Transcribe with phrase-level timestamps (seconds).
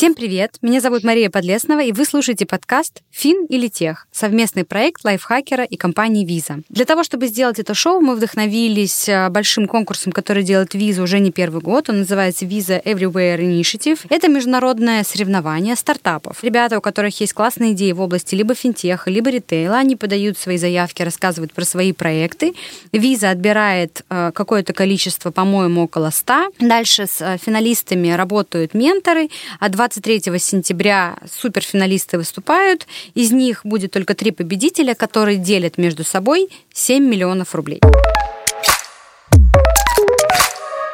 [0.00, 0.56] Всем привет!
[0.62, 5.76] Меня зовут Мария Подлеснова, и вы слушаете подкаст «Фин или тех»— совместный проект лайфхакера и
[5.76, 6.62] компании Visa.
[6.70, 11.18] Для того, чтобы сделать это шоу, мы вдохновились э, большим конкурсом, который делает Visa уже
[11.18, 11.90] не первый год.
[11.90, 13.98] Он называется Visa Everywhere Initiative.
[14.08, 16.42] Это международное соревнование стартапов.
[16.42, 20.56] Ребята, у которых есть классные идеи в области либо финтеха, либо ритейла, они подают свои
[20.56, 22.54] заявки, рассказывают про свои проекты.
[22.92, 26.52] Visa отбирает э, какое-то количество, по-моему, около 100.
[26.58, 29.28] Дальше с э, финалистами работают менторы,
[29.58, 32.86] а 23 сентября суперфиналисты выступают.
[33.14, 37.80] Из них будет только три победителя, которые делят между собой 7 миллионов рублей.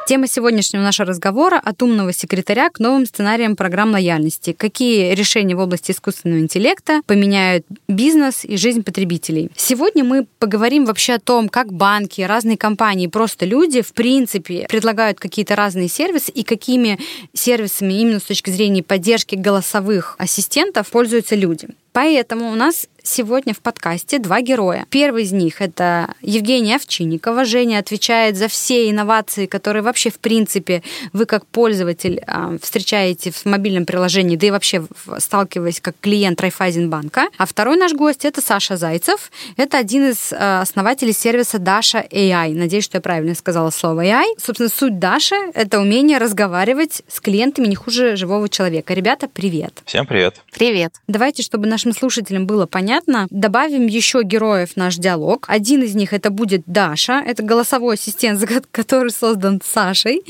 [0.07, 4.53] Тема сегодняшнего нашего разговора от умного секретаря к новым сценариям программ лояльности.
[4.53, 9.51] Какие решения в области искусственного интеллекта поменяют бизнес и жизнь потребителей.
[9.57, 15.19] Сегодня мы поговорим вообще о том, как банки, разные компании, просто люди, в принципе, предлагают
[15.19, 16.97] какие-то разные сервисы и какими
[17.33, 21.67] сервисами именно с точки зрения поддержки голосовых ассистентов пользуются люди.
[21.93, 24.85] Поэтому у нас сегодня в подкасте два героя.
[24.89, 27.45] Первый из них— это Евгения Овчинникова.
[27.45, 33.45] Женя отвечает за все инновации, которые вообще, в принципе, вы как пользователь а, встречаете в
[33.45, 34.85] мобильном приложении, да и вообще
[35.17, 37.27] сталкиваясь как клиент Райфайзенбанка.
[37.37, 39.31] А второй наш гость— это Саша Зайцев.
[39.55, 42.53] Это один из а, основателей сервиса Dasha AI.
[42.53, 44.25] Надеюсь, что я правильно сказала слово AI.
[44.37, 48.93] Собственно, суть Dasha— это умение разговаривать с клиентами не хуже живого человека.
[48.93, 49.81] Ребята, привет.
[49.85, 50.41] Всем привет.
[50.51, 50.93] Привет.
[51.07, 53.27] Давайте, чтобы нашим слушателям было понятно.
[53.29, 55.45] Добавим еще героев в наш диалог.
[55.47, 60.21] Один из них это будет Даша, это голосовой ассистент, который создан Сашей.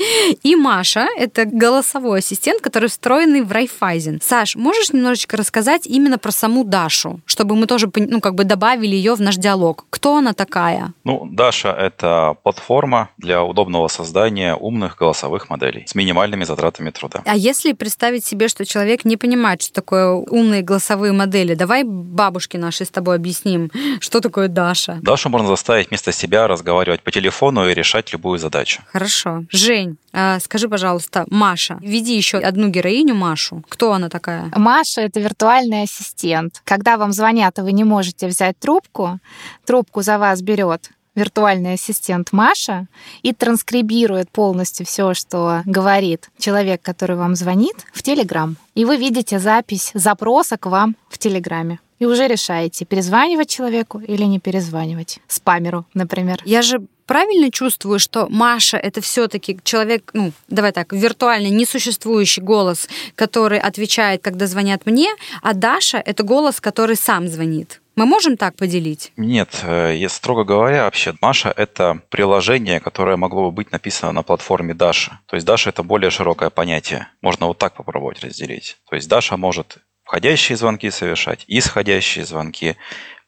[0.42, 4.20] И Маша, это голосовой ассистент, который встроенный в Райфайзен.
[4.22, 8.94] Саш, можешь немножечко рассказать именно про саму Дашу, чтобы мы тоже ну, как бы добавили
[8.94, 9.86] ее в наш диалог?
[9.90, 10.92] Кто она такая?
[11.04, 17.22] Ну, Даша— это платформа для удобного создания умных голосовых моделей с минимальными затратами труда.
[17.24, 22.58] А если представить себе, что человек не понимает, что такое умные голосовые модели, давай бабушке
[22.58, 24.98] нашей с тобой объясним, что такое Даша.
[25.02, 28.82] Дашу можно заставить вместо себя разговаривать по телефону и решать любую задачу.
[28.92, 29.44] Хорошо.
[29.50, 33.62] Жень, а, скажи, пожалуйста, Маша, веди еще одну героиню Машу.
[33.68, 34.50] Кто она такая?
[34.56, 36.62] Маша— это виртуальный ассистент.
[36.64, 39.18] Когда вам звонят, и вы не можете взять трубку,
[39.64, 42.86] трубку за вас берет виртуальный ассистент Маша
[43.22, 48.56] и транскрибирует полностью все, что говорит человек, который вам звонит, в Телеграм.
[48.74, 54.22] И вы видите запись запроса к вам в Телеграме и уже решаете, перезванивать человеку или
[54.22, 55.18] не перезванивать.
[55.26, 56.40] Спамеру, например.
[56.44, 62.88] Я же правильно чувствую, что Маша это все-таки человек, ну, давай так, виртуальный, несуществующий голос,
[63.16, 65.08] который отвечает, когда звонят мне,
[65.42, 67.80] а Даша это голос, который сам звонит.
[67.98, 69.12] Мы можем так поделить?
[69.16, 74.22] Нет, э, если строго говоря, вообще Маша— это приложение, которое могло бы быть написано на
[74.22, 75.18] платформе Даша.
[75.26, 77.08] То есть Даша— это более широкое понятие.
[77.22, 78.76] Можно вот так попробовать разделить.
[78.88, 82.76] То есть Даша может входящие звонки совершать, исходящие звонки.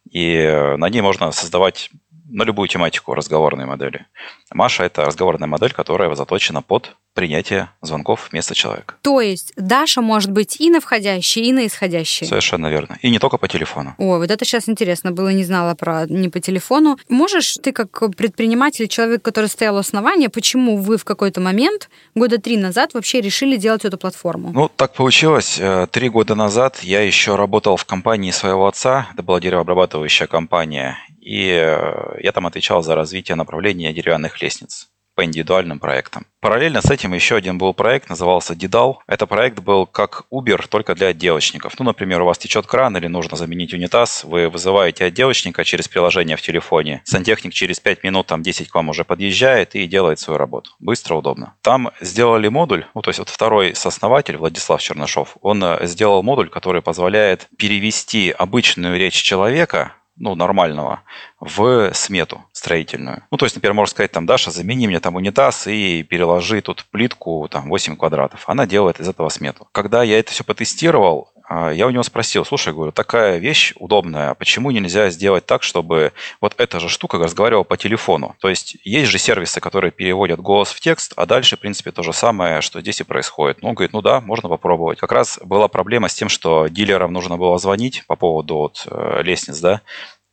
[0.08, 1.91] И э, на ней можно создавать
[2.28, 4.06] на любую тематику разговорной модели.
[4.53, 8.94] Маша– это разговорная модель, которая заточена под принятие звонков вместо человека.
[9.03, 12.28] То есть Даша может быть и на входящие, и на исходящие.
[12.28, 12.99] Совершенно верно.
[13.03, 13.94] И не только по телефону.
[13.99, 16.99] О, вот это сейчас интересно было, не знала про не по телефону.
[17.09, 22.41] Можешь ты как предприниматель, человек, который стоял у основания, почему вы в какой-то момент, года
[22.41, 24.53] три назад, вообще решили делать эту платформу?
[24.53, 25.59] Ну, так получилось.
[25.59, 29.09] Э, три года назад я еще работал в компании своего отца.
[29.12, 30.97] Это была деревообрабатывающая компания.
[31.21, 34.91] И э, я там отвечал за развитие направления деревянных лестниц
[35.21, 36.27] по индивидуальным проектам.
[36.41, 39.03] Параллельно с этим еще один был проект, назывался Дидал.
[39.06, 41.78] Это проект был как Uber, только для отделочников.
[41.78, 46.39] Ну, например, у вас течет кран или нужно заменить унитаз, вы вызываете отделочника через приложение
[46.39, 47.03] в телефоне.
[47.05, 50.71] Сантехник через 5 минут, там 10 к вам уже подъезжает и делает свою работу.
[50.79, 51.53] Быстро, удобно.
[51.61, 56.49] Там сделали модуль, ну, то есть вот второй сооснователь, Владислав Чернышов, он э, сделал модуль,
[56.49, 61.03] который позволяет перевести обычную речь человека ну, нормального,
[61.41, 63.25] в смету строительную.
[63.31, 66.84] Ну, то есть, например, можно сказать, там, Даша, замени мне там унитаз и переложи тут
[66.90, 68.44] плитку, там, 8 квадратов.
[68.46, 69.67] Она делает из этого смету.
[69.72, 74.70] Когда я это все потестировал, я у него спросил, слушай, говорю, такая вещь удобная, почему
[74.70, 78.37] нельзя сделать так, чтобы вот эта же штука разговаривала по телефону?
[78.38, 82.02] То есть есть же сервисы, которые переводят голос в текст, а дальше, в принципе, то
[82.02, 83.62] же самое, что здесь и происходит.
[83.62, 84.99] Ну, он говорит, ну да, можно попробовать.
[84.99, 89.23] Как раз была проблема с тем, что дилерам нужно было звонить по поводу вот, э,
[89.23, 89.81] лестниц, да,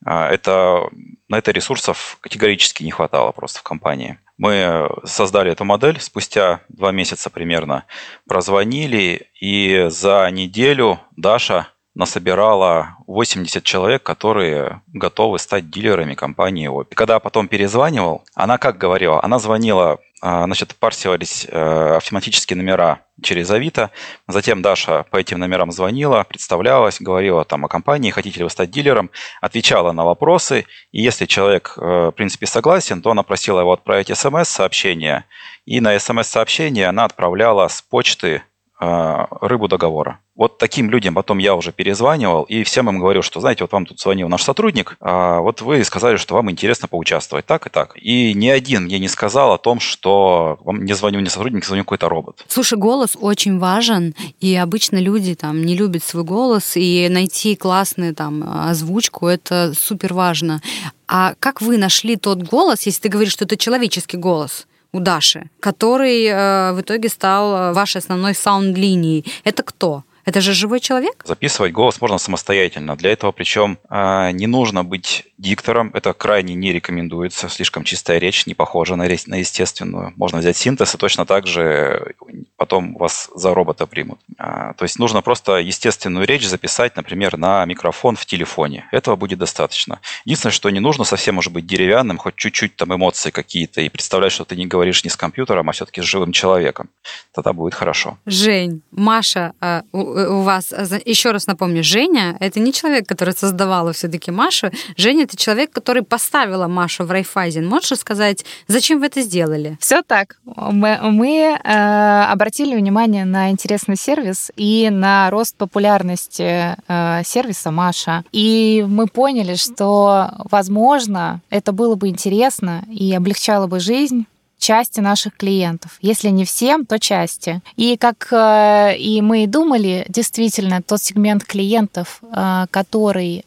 [0.04, 0.88] а, это,
[1.28, 4.18] на это ресурсов категорически не хватало просто в компании.
[4.38, 7.84] Мы создали эту модель, спустя два месяца примерно
[8.26, 11.68] прозвонили, и за неделю Даша
[11.98, 16.94] насобирала 80 человек, которые готовы стать дилерами компании Opel.
[16.94, 19.22] Когда потом перезванивал, она как говорила?
[19.22, 23.90] Она звонила а, значит, парсились э, автоматические номера через Авито.
[24.26, 28.70] Затем Даша по этим номерам звонила, представлялась, говорила там о компании, хотите ли вы стать
[28.70, 29.10] дилером,
[29.40, 30.66] отвечала на вопросы.
[30.90, 35.24] И если человек, э, в принципе, согласен, то она просила его отправить смс-сообщение.
[35.66, 38.42] И на смс-сообщение она отправляла с почты
[38.80, 40.20] рыбу договора.
[40.36, 43.86] Вот таким людям потом я уже перезванивал и всем им говорил, что, знаете, вот вам
[43.86, 47.96] тут звонил наш сотрудник, а вот вы сказали, что вам интересно поучаствовать так и так.
[47.96, 51.84] И ни один мне не сказал о том, что вам не звонил не сотрудник, звонил
[51.84, 52.44] какой-то робот.
[52.46, 58.14] Слушай, голос очень важен, и обычно люди там не любят свой голос, и найти классную
[58.14, 60.62] там озвучку, это супер важно.
[61.08, 64.68] А как вы нашли тот голос, если ты говоришь, что это человеческий голос?
[64.92, 69.24] У Даши, который э, в итоге стал вашей основной саунд-линией.
[69.44, 70.04] Это кто?
[70.24, 71.24] Это же живой человек?
[71.24, 72.96] Записывать голос можно самостоятельно.
[72.96, 75.90] Для этого причем э, не нужно быть диктором.
[75.94, 77.48] Это крайне не рекомендуется.
[77.48, 80.12] Слишком чистая речь, не похожа на, на естественную.
[80.16, 82.14] Можно взять синтез и точно так же
[82.56, 84.18] потом вас за робота примут.
[84.36, 88.88] А, то есть нужно просто естественную речь записать, например, на микрофон в телефоне.
[88.90, 90.00] Этого будет достаточно.
[90.24, 94.32] Единственное, что не нужно совсем может быть деревянным, хоть чуть-чуть там эмоции какие-то, и представлять,
[94.32, 96.90] что ты не говоришь не с компьютером, а все-таки с живым человеком.
[97.32, 98.18] Тогда будет хорошо.
[98.26, 100.74] Жень, Маша, а, у вас,
[101.04, 104.72] еще раз напомню, Женя— это не человек, который создавала все-таки Машу.
[104.96, 107.66] Женя— это человек, который поставила Машу в Райфайзен.
[107.66, 109.76] Можешь сказать, зачем вы это сделали?
[109.80, 110.38] Все так.
[110.44, 118.24] Мы, мы э, обратили внимание на интересный сервис и на рост популярности э, сервиса Маша.
[118.32, 124.26] И мы поняли, что, возможно, это было бы интересно и облегчало бы жизнь
[124.58, 125.98] части наших клиентов.
[126.02, 127.60] Если не всем, то части.
[127.76, 133.44] И как э, и мы и думали, действительно, тот сегмент клиентов, э, который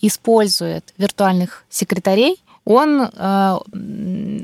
[0.00, 3.58] использует виртуальных секретарей, он э,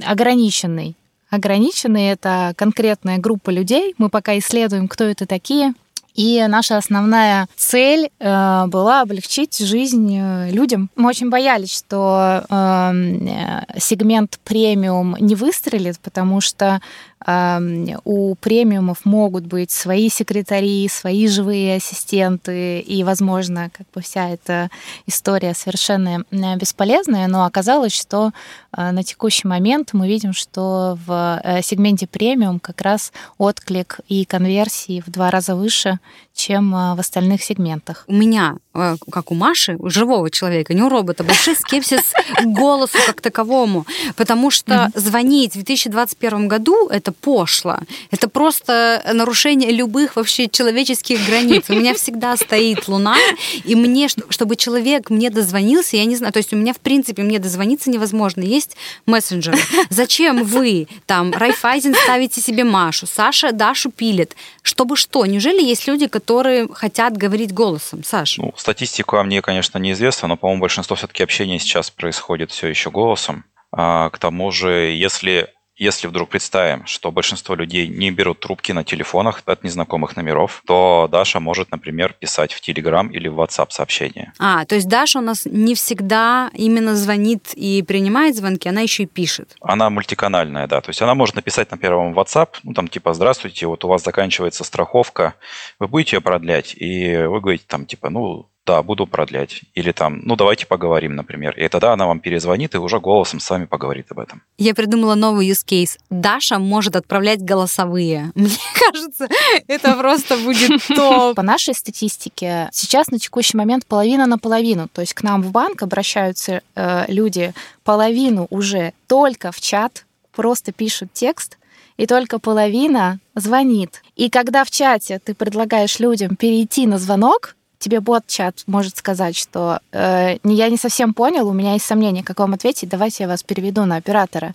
[0.07, 0.97] ограниченный.
[1.31, 3.95] Ограниченный— это конкретная группа людей.
[3.99, 5.75] Мы пока исследуем, кто это такие.
[6.15, 10.89] И наша основная цель э, была облегчить жизнь э, людям.
[10.95, 16.81] Мы очень боялись, что эм, э, сегмент премиум не выстрелит, потому что
[17.27, 24.69] у премиумов могут быть свои секретари, свои живые ассистенты, и, возможно, как бы вся эта
[25.07, 26.25] история совершенно
[26.57, 28.33] бесполезная, но оказалось, что
[28.77, 34.25] э, на текущий момент мы видим, что в э, сегменте премиум как раз отклик и
[34.25, 35.99] конверсии в два раза выше,
[36.35, 38.05] чем э, в остальных сегментах.
[38.07, 42.99] У меня, как у Маши, у живого человека, не у робота, большой скепсис к голосу
[43.07, 43.87] как таковому,
[44.17, 47.79] потому что звонить в 2021 году— это пошло.
[48.11, 51.65] Это просто нарушение любых вообще человеческих границ.
[51.69, 53.17] У меня всегда стоит луна,
[53.65, 57.23] и мне, чтобы человек мне дозвонился, я не знаю, то есть у меня, в принципе,
[57.23, 58.41] мне дозвониться невозможно.
[58.41, 58.77] Есть
[59.07, 59.59] мессенджеры.
[59.91, 64.35] Зачем вы там Райфайзен ставите себе Машу, Саша Дашу пилит?
[64.63, 65.27] Чтобы что?
[65.27, 68.03] Неужели есть люди, которые хотят говорить голосом?
[68.03, 68.43] Саша?
[68.43, 73.45] Ну, статистику мне, конечно, неизвестно, но, по-моему, большинство все-таки общения сейчас происходит все еще голосом.
[73.71, 78.85] А, к тому же, если если вдруг представим, что большинство людей не берут трубки на
[78.85, 84.33] телефонах от незнакомых номеров, то Даша может, например, писать в Telegram или в WhatsApp сообщения.
[84.39, 89.03] А, то есть Даша у нас не всегда именно звонит и принимает звонки, она еще
[89.03, 89.57] и пишет.
[89.61, 90.81] Она мультиканальная, да.
[90.81, 94.05] То есть она может написать на первом WhatsApp, ну там типа «Здравствуйте, вот у вас
[94.05, 95.35] заканчивается страховка,
[95.81, 99.63] вы будете ее продлять?» И вы говорите там типа «Ну, да, буду продлять.
[99.75, 101.55] Или там, ну, давайте поговорим, например.
[101.59, 104.43] И тогда она вам перезвонит и уже голосом с вами поговорит об этом.
[104.57, 105.99] Я придумала новый use case.
[106.09, 108.33] Даша может отправлять голосовые.
[108.35, 109.29] Мне кажется,
[109.69, 111.37] это просто будет топ.
[111.37, 114.89] По нашей статистике, сейчас на текущий момент половина на половину.
[114.89, 117.53] То есть к нам в банк обращаются э, люди
[117.85, 121.59] половину уже только в чат, просто пишут текст,
[121.97, 124.03] и только половина звонит.
[124.17, 127.55] И когда в чате ты предлагаешь людям перейти на звонок,
[127.85, 132.39] тебе бот-чат может сказать, что э, я не совсем понял, у меня есть сомнения, как
[132.39, 134.55] вам ответить, давайте я вас переведу на оператора.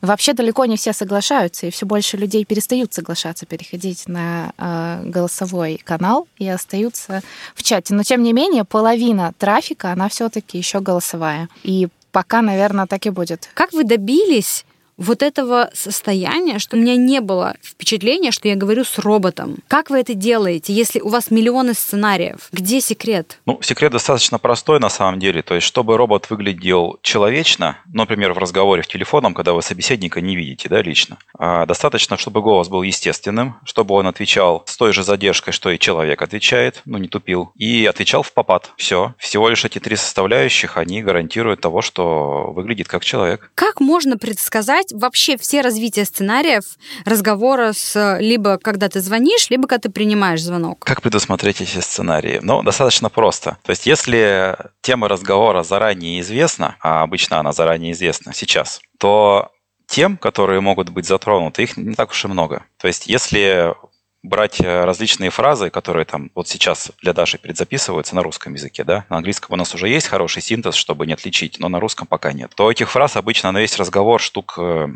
[0.00, 5.78] Вообще далеко не все соглашаются, и все больше людей перестают соглашаться переходить на э, голосовой
[5.84, 7.22] канал и остаются
[7.54, 7.92] в чате.
[7.94, 11.48] Но тем не менее, половина трафика, она все-таки еще голосовая.
[11.62, 13.50] И пока, наверное, так и будет.
[13.52, 14.64] Как вы добились
[15.00, 19.56] вот этого состояния, что у меня не было впечатления, что я говорю с роботом.
[19.66, 22.48] Как вы это делаете, если у вас миллионы сценариев?
[22.52, 23.38] Где секрет?
[23.46, 25.42] Ну, секрет достаточно простой на самом деле.
[25.42, 30.36] То есть, чтобы робот выглядел человечно, например, в разговоре в телефоном, когда вы собеседника не
[30.36, 35.02] видите, да, лично, а достаточно, чтобы голос был естественным, чтобы он отвечал с той же
[35.02, 38.72] задержкой, что и человек отвечает, ну, не тупил, и отвечал в попад.
[38.76, 39.14] Все.
[39.16, 43.50] Всего лишь эти три составляющих, они гарантируют того, что выглядит как человек.
[43.54, 46.64] Как можно предсказать вообще все развития сценариев
[47.04, 50.84] разговора с либо когда ты звонишь, либо когда ты принимаешь звонок?
[50.84, 52.40] Как предусмотреть эти сценарии?
[52.42, 53.58] Ну, достаточно просто.
[53.62, 59.50] То есть, если тема разговора заранее известна, а обычно она заранее известна сейчас, то
[59.86, 62.64] тем, которые могут быть затронуты, их не так уж и много.
[62.78, 63.74] То есть, если
[64.22, 69.04] брать э, различные фразы, которые там вот сейчас для Даши предзаписываются на русском языке, да,
[69.08, 72.32] на английском у нас уже есть хороший синтез, чтобы не отличить, но на русском пока
[72.32, 74.92] нет, то этих фраз обычно на весь разговор штук 40-50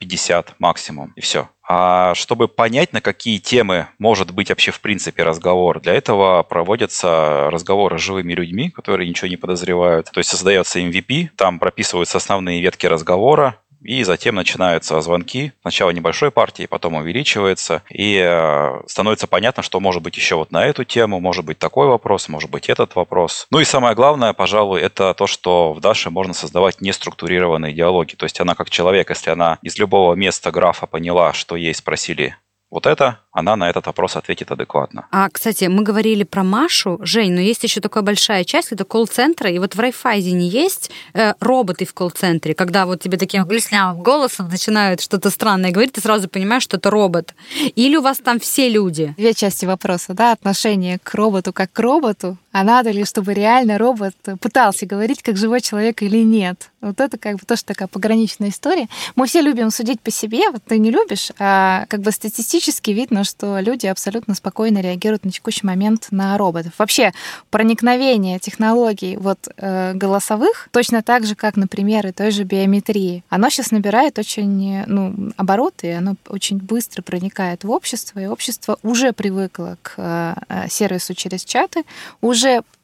[0.00, 1.48] э, максимум, и все.
[1.70, 7.50] А чтобы понять, на какие темы может быть вообще в принципе разговор, для этого проводятся
[7.50, 10.10] разговоры с живыми людьми, которые ничего не подозревают.
[10.10, 15.52] То есть создается MVP, там прописываются основные ветки разговора, и затем начинаются звонки.
[15.62, 17.82] Сначала небольшой партии, потом увеличивается.
[17.90, 21.86] И э, становится понятно, что может быть еще вот на эту тему, может быть такой
[21.88, 23.46] вопрос, может быть этот вопрос.
[23.50, 28.14] Ну и самое главное, пожалуй, это то, что в Даше можно создавать неструктурированные диалоги.
[28.14, 32.36] То есть она как человек, если она из любого места графа поняла, что ей спросили
[32.70, 35.06] вот это, она на этот вопрос ответит адекватно.
[35.10, 39.52] А, кстати, мы говорили про Машу, Жень, но есть еще такая большая часть, это колл-центры,
[39.52, 44.48] и вот в Райфайзене есть э, роботы в колл-центре, когда вот тебе таким глеснявым голосом
[44.48, 47.34] начинают что-то странное говорить, ты сразу понимаешь, что это робот.
[47.74, 49.14] Или у вас там все люди?
[49.16, 53.78] Две части вопроса, да, отношение к роботу как к роботу, а надо ли, чтобы реально
[53.78, 56.70] робот пытался говорить как живой человек или нет.
[56.80, 58.86] Вот это как бы тоже такая пограничная история.
[59.16, 63.24] Мы все любим судить по себе, вот ты не любишь, а как бы статистически видно,
[63.24, 66.72] что люди абсолютно спокойно реагируют на текущий момент на роботов.
[66.78, 67.12] Вообще
[67.50, 73.50] проникновение технологий вот э, голосовых точно так же, как, например, и той же биометрии, оно
[73.50, 79.12] сейчас набирает очень ну, обороты, и оно очень быстро проникает в общество, и общество уже
[79.12, 81.82] привыкло к э, сервису через чаты,
[82.20, 82.37] уже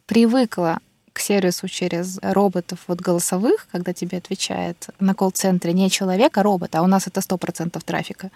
[0.07, 0.79] привыкло
[1.13, 6.75] к сервису через роботов вот голосовых, когда тебе отвечает на колл-центре не человек, а робот,
[6.75, 8.31] а у нас это 100% трафика.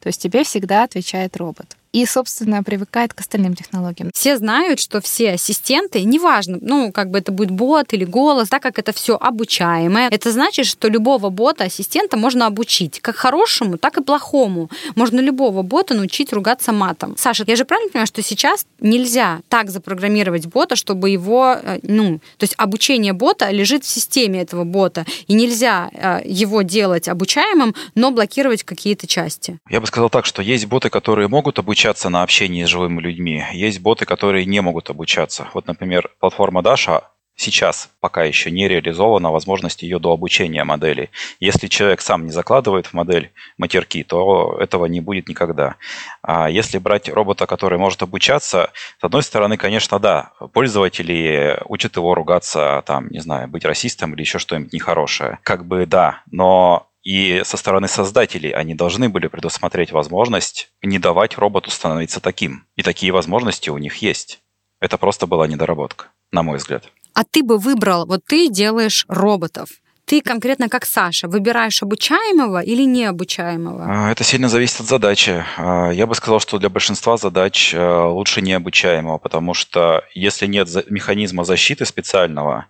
[0.00, 4.10] То есть тебе всегда отвечает робот и, собственно, привыкает к остальным технологиям.
[4.14, 8.62] Все знают, что все ассистенты, неважно, ну, как бы это будет бот или голос, так
[8.62, 13.98] как это все обучаемое, это значит, что любого бота, ассистента можно обучить, как хорошему, так
[13.98, 14.70] и плохому.
[14.96, 17.14] Можно любого бота научить ругаться матом.
[17.18, 22.18] Саша, я же правильно понимаю, что сейчас нельзя так запрограммировать бота, чтобы его, э, ну,
[22.38, 27.74] то есть обучение бота лежит в системе этого бота, и нельзя э, его делать обучаемым,
[27.94, 29.58] но блокировать какие-то части.
[29.68, 33.00] Я бы сказал так, что есть боты, которые могут обучать обучаться на общении с живыми
[33.00, 33.42] людьми.
[33.52, 35.48] Есть боты, которые не могут обучаться.
[35.52, 37.02] Вот, например, платформа Dasha
[37.34, 41.10] сейчас пока еще не реализована возможность ее до обучения модели.
[41.40, 45.74] Если человек сам не закладывает в модель матерки, то этого не будет никогда.
[46.22, 48.70] А если брать робота, который может обучаться,
[49.00, 54.20] с одной стороны, конечно, да, пользователи учат его ругаться, там, не знаю, быть расистом или
[54.20, 55.40] еще что-нибудь нехорошее.
[55.42, 61.36] Как бы да, но и со стороны создателей они должны были предусмотреть возможность не давать
[61.36, 62.66] роботу становиться таким.
[62.76, 64.40] И такие возможности у них есть.
[64.80, 66.84] Это просто была недоработка, на мой взгляд.
[67.14, 69.68] А ты бы выбрал, вот ты делаешь роботов,
[70.04, 73.86] ты конкретно как Саша выбираешь обучаемого или необучаемого?
[73.88, 75.44] А, это сильно зависит от задачи.
[75.56, 80.68] А, я бы сказал, что для большинства задач э, лучше необучаемого, потому что если нет
[80.90, 82.66] механизма защиты специального,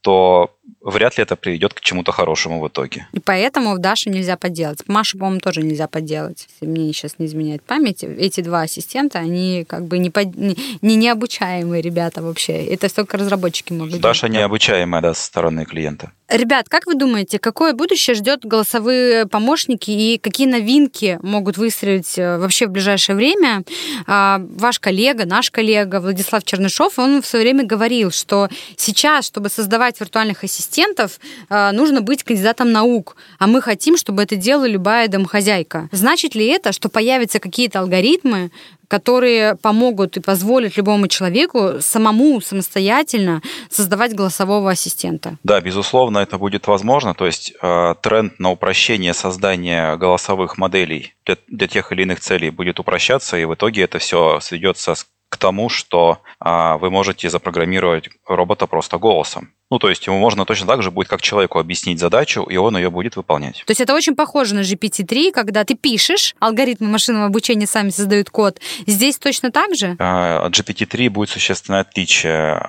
[0.00, 3.06] то вряд ли это приведет к чему-то хорошему в итоге.
[3.12, 4.86] И поэтому Дашу нельзя подделать.
[4.86, 6.46] Машу, по-моему, тоже нельзя подделать.
[6.48, 10.36] Если мне сейчас не изменяет память, эти два ассистента, они как бы не, под...
[10.36, 12.64] не, не необучаемые ребята вообще.
[12.64, 14.38] Это только разработчики могут Даша делать.
[14.38, 16.12] необучаемая, да, со стороны клиента.
[16.30, 22.38] Ребят, как вы думаете, какое будущее ждет голосовые помощники и какие новинки могут выстрелить э,
[22.38, 23.64] вообще в ближайшее время?
[24.06, 29.48] А, ваш коллега, наш коллега Владислав Чернышов, он в свое время говорил, что сейчас, чтобы
[29.48, 31.18] создавать виртуальных ассистентов,
[31.48, 35.88] э, нужно быть кандидатом наук, а мы хотим, чтобы это делала любая домохозяйка.
[35.90, 38.50] Значит ли это, что появятся какие-то алгоритмы,
[38.90, 45.38] которые помогут и позволят любому человеку самому самостоятельно создавать голосового ассистента.
[45.44, 47.14] Да, безусловно, это будет возможно.
[47.14, 52.50] То есть э, тренд на упрощение создания голосовых моделей для, для тех или иных целей
[52.50, 54.96] будет упрощаться, и в итоге это все сведется
[55.30, 59.54] к тому, что а, вы можете запрограммировать робота просто голосом.
[59.70, 62.76] Ну, то есть ему можно точно так же будет как человеку объяснить задачу, и он
[62.76, 63.62] ее будет выполнять.
[63.64, 68.28] То есть это очень похоже на GPT-3, когда ты пишешь, алгоритмы машинного обучения сами создают
[68.30, 68.60] код.
[68.88, 69.94] Здесь точно так же?
[70.00, 72.60] А, от GPT-3 будет существенное отличие.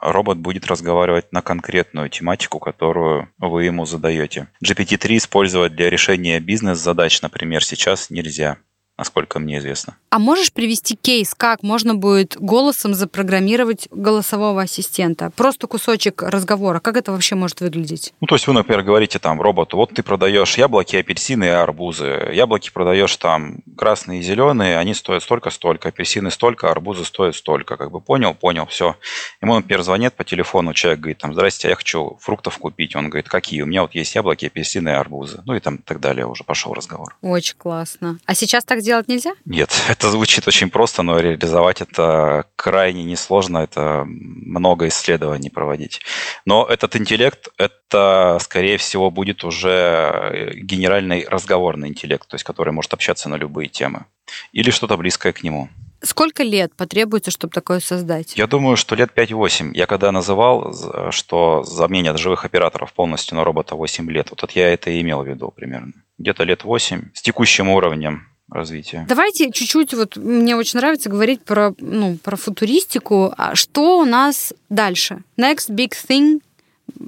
[0.00, 4.48] Робот будет разговаривать на конкретную тематику, которую вы ему задаете.
[4.64, 8.56] GPT-3 использовать для решения бизнес-задач, например, сейчас нельзя
[8.98, 9.96] насколько мне известно.
[10.10, 15.30] А можешь привести кейс, как можно будет голосом запрограммировать голосового ассистента?
[15.36, 16.80] Просто кусочек разговора.
[16.80, 18.14] Как это вообще может выглядеть?
[18.20, 22.30] Ну, то есть вы, например, говорите там роботу, вот ты продаешь яблоки, апельсины и арбузы.
[22.32, 27.76] Яблоки продаешь там красные и зеленые, они стоят столько-столько, апельсины столько, арбузы стоят столько.
[27.76, 28.96] Как бы понял, понял, все.
[29.42, 32.96] Ему, например, звонит по телефону, человек говорит там, здрасте, я хочу фруктов купить.
[32.96, 33.62] Он говорит, какие?
[33.62, 35.42] У меня вот есть яблоки, апельсины и арбузы.
[35.44, 37.16] Ну и там так далее уже пошел разговор.
[37.20, 38.18] Очень классно.
[38.24, 39.32] А сейчас так сделать нельзя?
[39.44, 46.00] Нет, это звучит очень просто, но реализовать это крайне несложно, это много исследований проводить.
[46.44, 52.94] Но этот интеллект, это, скорее всего, будет уже генеральный разговорный интеллект, то есть который может
[52.94, 54.04] общаться на любые темы.
[54.52, 55.68] Или что-то близкое к нему.
[56.02, 58.36] Сколько лет потребуется, чтобы такое создать?
[58.36, 59.72] Я думаю, что лет 5-8.
[59.74, 64.90] Я когда называл, что заменят живых операторов полностью на робота 8 лет, вот я это
[64.90, 65.92] и имел в виду примерно.
[66.18, 69.04] Где-то лет 8 с текущим уровнем развития.
[69.08, 73.32] Давайте чуть-чуть, вот мне очень нравится говорить про, ну, про футуристику.
[73.36, 75.22] А что у нас дальше?
[75.36, 76.40] Next big thing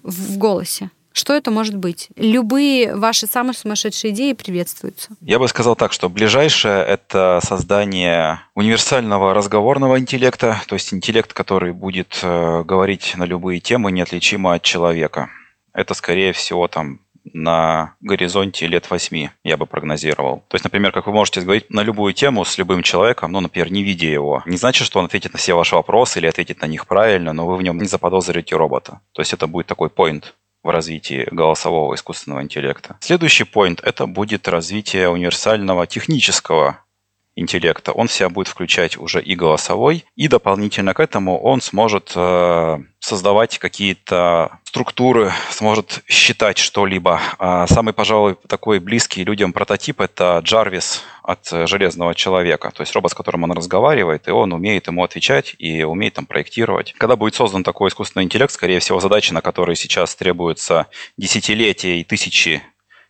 [0.02, 0.90] в голосе.
[1.18, 2.11] Что это может быть?
[2.14, 5.11] Любые ваши самые сумасшедшие идеи приветствуются.
[5.21, 11.73] Я бы сказал так, что ближайшее– это создание универсального разговорного интеллекта, то есть интеллект, который
[11.73, 15.28] будет э, говорить на любые темы, неотличимо от человека.
[15.73, 17.00] Это, скорее всего, там
[17.32, 20.44] на горизонте лет восьми, я бы прогнозировал.
[20.49, 23.70] То есть, например, как вы можете говорить на любую тему с любым человеком, ну, например,
[23.70, 24.42] не видя его.
[24.47, 27.47] Не значит, что он ответит на все ваши вопросы или ответит на них правильно, но
[27.47, 29.00] вы в нем не заподозрите робота.
[29.12, 30.25] То есть это будет такой point
[30.62, 32.97] в развитии голосового искусственного интеллекта.
[33.00, 36.85] Следующий point– это будет развитие универсального технического
[37.38, 42.12] интеллекта, он в себя будет включать уже и голосовой, и дополнительно к этому он сможет
[42.16, 42.78] э,
[43.09, 47.21] создавать какие-то структуры, сможет считать что-либо.
[47.38, 53.11] А самый, пожалуй, такой близкий людям прототип– это Джарвис от Железного Человека, то есть робот,
[53.11, 56.95] с которым он разговаривает, и он умеет ему отвечать и умеет там проектировать.
[56.99, 60.87] Когда будет создан такой искусственный интеллект, скорее всего, задачи, на которые сейчас требуются
[61.17, 62.62] десятилетия и тысячи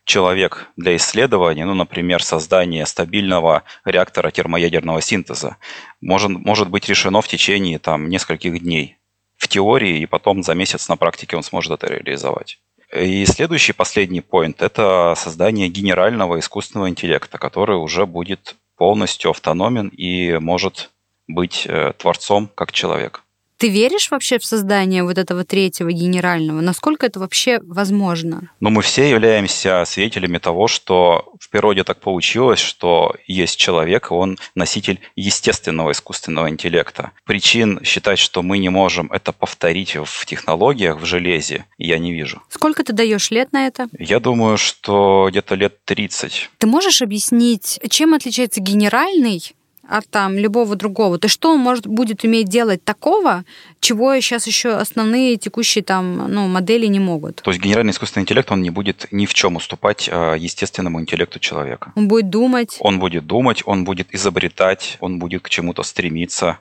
[0.04, 5.56] человек для исследования, ну, например, создание стабильного реактора термоядерного синтеза,
[6.00, 8.97] может, может быть решено в течение там, нескольких дней
[9.38, 12.58] в теории, и потом за месяц на практике он сможет это реализовать.
[12.94, 20.38] И следующий, последний поинт– это создание генерального искусственного интеллекта, который уже будет полностью автономен и
[20.38, 20.90] может
[21.26, 23.22] быть э, творцом как человек.
[23.58, 26.60] Ты веришь вообще в создание вот этого третьего генерального?
[26.60, 28.50] Насколько это вообще возможно?
[28.60, 34.38] Ну, мы все являемся свидетелями того, что в природе так получилось, что есть человек, он
[34.54, 37.10] носитель естественного искусственного интеллекта.
[37.24, 42.40] Причин считать, что мы не можем это повторить в технологиях, в железе, я не вижу.
[42.50, 43.88] Сколько ты даешь лет на это?
[43.98, 46.50] Я думаю, что где-то лет 30.
[46.58, 49.52] Ты можешь объяснить, чем отличается генеральный
[49.88, 51.18] от там любого другого.
[51.18, 53.44] То что он может будет уметь делать такого,
[53.80, 57.36] чего сейчас еще основные текущие там ну, модели не могут?
[57.36, 61.38] То есть генеральный искусственный интеллект, он не будет ни в чем уступать э, естественному интеллекту
[61.38, 61.92] человека.
[61.96, 62.76] Он будет думать.
[62.80, 66.58] Он будет думать, он будет изобретать, он будет к чему-то стремиться.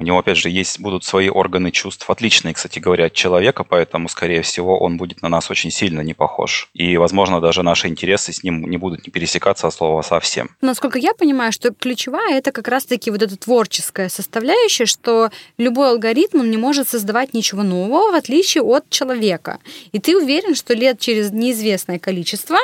[0.00, 4.08] У него, опять же, есть, будут свои органы чувств, отличные, кстати говоря, от человека, поэтому,
[4.08, 6.70] скорее всего, он будет на нас очень сильно не похож.
[6.72, 10.56] И, возможно, даже наши интересы с ним не будут не пересекаться от слова совсем.
[10.62, 16.40] Насколько я понимаю, что ключевая это как раз-таки вот эта творческая составляющая, что любой алгоритм
[16.40, 19.58] он не может создавать ничего нового, в отличие от человека.
[19.92, 22.56] И ты уверен, что лет через неизвестное количество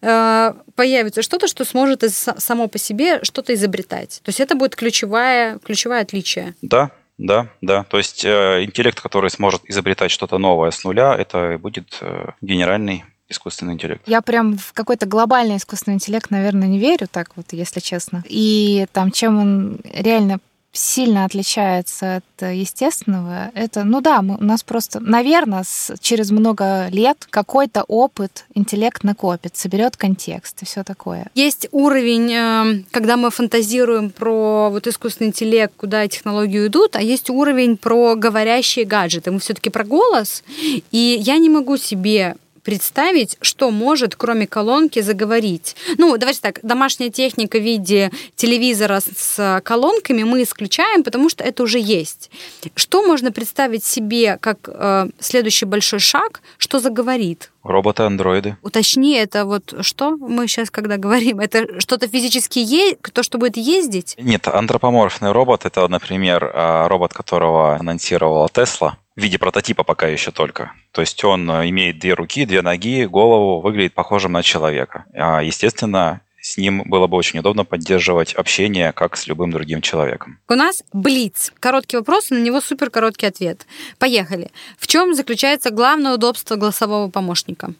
[0.00, 4.20] появится что-то, что сможет само по себе что-то изобретать.
[4.24, 6.54] То есть это будет ключевое, ключевое отличие.
[6.62, 7.84] Да, да, да.
[7.84, 13.04] То есть э, интеллект, который сможет изобретать что-то новое с нуля, это будет э, генеральный
[13.28, 14.02] искусственный интеллект?
[14.06, 18.22] Я прям в какой-то глобальный искусственный интеллект, наверное, не верю, так вот, если честно.
[18.28, 20.38] И там, чем он реально
[20.76, 26.88] сильно отличается от естественного, это, ну да, мы, у нас просто, наверное, с, через много
[26.88, 31.26] лет какой-то опыт интеллект накопит, соберет контекст и все такое.
[31.34, 37.30] Есть уровень, э, когда мы фантазируем про вот искусственный интеллект, куда технологии идут, а есть
[37.30, 39.30] уровень про говорящие гаджеты.
[39.30, 40.42] Мы все-таки про голос,
[40.90, 45.76] и я не могу себе представить, что может, кроме колонки, заговорить.
[45.98, 51.62] Ну, давайте так, домашняя техника в виде телевизора с колонками мы исключаем, потому что это
[51.62, 52.28] уже есть.
[52.74, 57.52] Что можно представить себе как э, следующий большой шаг, что заговорит?
[57.62, 58.56] Роботы-андроиды.
[58.62, 61.38] Уточни, это вот что мы сейчас когда говорим?
[61.38, 64.16] Это что-то физически есть, то, что будет ездить?
[64.18, 70.30] Нет, антропоморфный робот– это, например, а, робот, которого анонсировала Тесла в виде прототипа пока еще
[70.30, 70.72] только.
[70.92, 75.06] То есть он э, имеет две руки, две ноги, голову, выглядит похожим на человека.
[75.14, 80.38] А, естественно, с ним было бы очень удобно поддерживать общение, как с любым другим человеком.
[80.48, 81.52] У нас Блиц.
[81.58, 83.66] Короткий вопрос, на него супер короткий ответ.
[83.98, 84.50] Поехали.
[84.78, 87.72] В чем заключается главное удобство голосового помощника?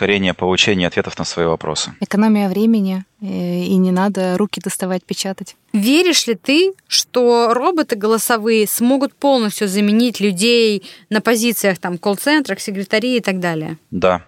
[0.00, 1.92] Ускорение получения ответов на свои вопросы.
[2.00, 5.56] Экономия времени, э, и не надо руки доставать, печатать.
[5.74, 13.18] Веришь ли ты, что роботы голосовые смогут полностью заменить людей на позициях там колл-центрах, секретарей
[13.18, 13.76] и так далее?
[13.90, 14.24] Да,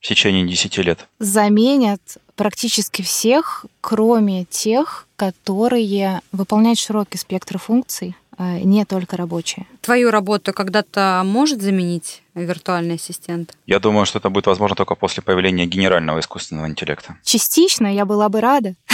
[0.00, 1.06] в течение 10 лет.
[1.20, 2.00] Заменят
[2.34, 9.66] практически всех, кроме тех, которые выполняют широкий спектр функций, не только рабочие.
[9.80, 13.56] Твою работу когда-то может заменить виртуальный ассистент?
[13.66, 17.16] Я думаю, что это будет возможно только после появления генерального искусственного интеллекта.
[17.22, 18.74] Частично я была бы рада.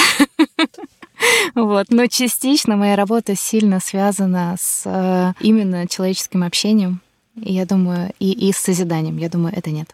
[1.54, 1.86] Вот.
[1.90, 7.00] Но частично моя работа сильно связана с э, именно человеческим общением.
[7.36, 9.16] И я думаю, и, и с созиданием.
[9.16, 9.88] Я думаю, это нет.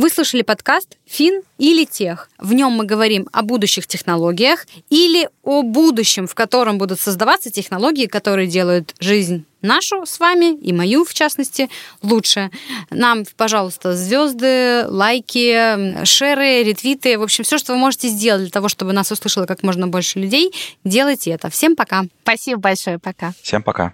[0.00, 2.30] Вы слушали подкаст «Фин или тех».
[2.38, 8.06] В нем мы говорим о будущих технологиях или о будущем, в котором будут создаваться технологии,
[8.06, 11.68] которые делают жизнь нашу с вами и мою, в частности,
[12.00, 12.50] лучше.
[12.88, 18.70] Нам, пожалуйста, звезды, лайки, шеры, ретвиты, в общем, все, что вы можете сделать для того,
[18.70, 20.50] чтобы нас услышало как можно больше людей,
[20.82, 21.50] делайте это.
[21.50, 22.04] Всем пока.
[22.22, 22.98] Спасибо большое.
[22.98, 23.34] Пока.
[23.42, 23.92] Всем пока.